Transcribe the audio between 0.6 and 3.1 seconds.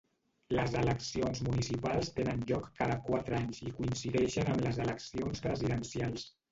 eleccions municipals tenen lloc cada